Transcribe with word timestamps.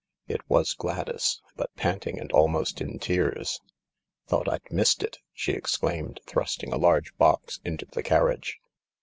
It 0.27 0.41
was 0.49 0.73
Gladys, 0.73 1.43
but 1.55 1.75
panting 1.75 2.17
and 2.19 2.31
almost 2.31 2.81
in 2.81 2.97
tears, 2.97 3.61
"Thought 4.25 4.47
I'd 4.49 4.71
missed 4.71 5.03
it," 5.03 5.19
she 5.31 5.51
exclaimed, 5.51 6.21
thrusting 6.25 6.73
a 6.73 6.77
large 6.77 7.15
box 7.17 7.59
into 7.63 7.85
the 7.85 8.01
carriage. 8.01 8.59